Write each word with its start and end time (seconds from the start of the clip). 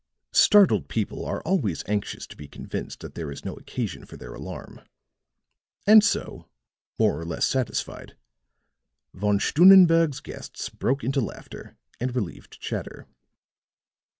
Startled 0.33 0.87
people 0.89 1.23
are 1.27 1.43
always 1.43 1.83
anxious 1.87 2.25
to 2.25 2.35
be 2.35 2.47
convinced 2.47 3.01
that 3.01 3.13
there 3.13 3.29
is 3.31 3.45
no 3.45 3.53
occasion 3.53 4.03
for 4.03 4.17
their 4.17 4.33
alarm; 4.33 4.81
and 5.85 6.03
so, 6.03 6.47
more 6.97 7.19
or 7.19 7.23
less 7.23 7.45
satisfied, 7.45 8.17
Von 9.13 9.39
Stunnenberg's 9.39 10.19
guests 10.19 10.69
broke 10.69 11.03
into 11.03 11.21
laughter 11.21 11.77
and 11.99 12.15
relieved 12.15 12.59
chatter. 12.59 13.05